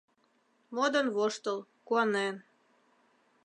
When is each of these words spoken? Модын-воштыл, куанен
Модын-воштыл, 0.75 1.57
куанен 1.87 2.35